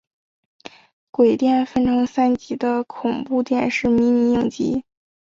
[1.11, 4.83] 鬼店是分成三集的恐怖电视迷你影集。